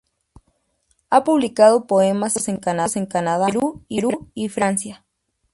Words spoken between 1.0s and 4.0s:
Ha publicado poemas y cuentos en Canadá, Perú